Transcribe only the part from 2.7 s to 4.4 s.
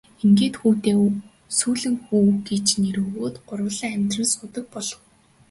нэр өгөөд гурвуулаа амьдран